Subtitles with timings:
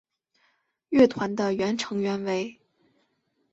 [0.89, 2.59] 乐团的原成员为。